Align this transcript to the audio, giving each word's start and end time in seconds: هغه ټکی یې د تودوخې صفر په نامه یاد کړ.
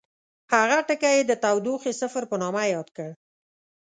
هغه 0.53 0.77
ټکی 0.87 1.13
یې 1.17 1.23
د 1.27 1.31
تودوخې 1.43 1.91
صفر 2.01 2.23
په 2.29 2.35
نامه 2.41 2.63
یاد 2.73 2.87
کړ. 2.97 3.09